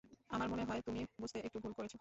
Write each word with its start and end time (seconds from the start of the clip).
আমার 0.29 0.47
মনে 0.49 0.63
হয় 0.63 0.81
তুমি 0.81 1.01
বুঝতে 1.15 1.37
একটু 1.41 1.57
ভুল 1.59 1.73
করেছো। 1.73 1.89